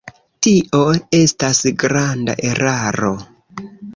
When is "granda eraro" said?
1.85-3.15